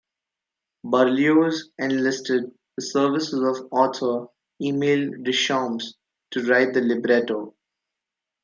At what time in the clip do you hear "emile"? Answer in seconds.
4.59-5.11